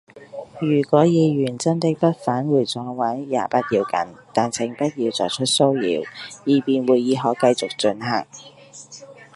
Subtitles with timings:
[0.59, 6.03] 如果議員真的不返回座位，也不要緊，但請不要作出騷擾，
[6.43, 8.25] 以便會議可繼續進行。